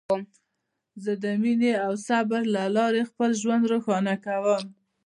[1.03, 4.63] زه د مینې او صبر له لارې خپل ژوند روښانه کوم.